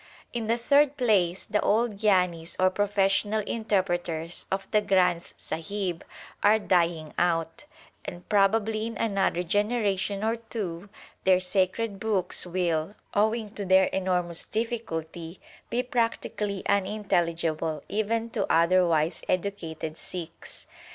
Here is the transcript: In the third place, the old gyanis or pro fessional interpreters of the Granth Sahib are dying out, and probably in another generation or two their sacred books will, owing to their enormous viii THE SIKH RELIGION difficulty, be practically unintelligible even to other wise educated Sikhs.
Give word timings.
In 0.33 0.47
the 0.47 0.57
third 0.57 0.97
place, 0.97 1.45
the 1.45 1.61
old 1.61 1.97
gyanis 1.99 2.55
or 2.59 2.71
pro 2.71 2.87
fessional 2.87 3.45
interpreters 3.45 4.47
of 4.51 4.65
the 4.71 4.81
Granth 4.81 5.35
Sahib 5.37 6.03
are 6.41 6.57
dying 6.57 7.13
out, 7.19 7.65
and 8.03 8.27
probably 8.27 8.87
in 8.87 8.97
another 8.97 9.43
generation 9.43 10.23
or 10.23 10.37
two 10.37 10.89
their 11.23 11.39
sacred 11.39 11.99
books 11.99 12.47
will, 12.47 12.95
owing 13.13 13.51
to 13.51 13.63
their 13.63 13.85
enormous 13.93 14.43
viii 14.43 14.63
THE 14.65 14.69
SIKH 14.69 14.71
RELIGION 14.71 15.01
difficulty, 15.05 15.39
be 15.69 15.83
practically 15.83 16.63
unintelligible 16.65 17.83
even 17.87 18.31
to 18.31 18.51
other 18.51 18.87
wise 18.87 19.21
educated 19.29 19.99
Sikhs. 19.99 20.65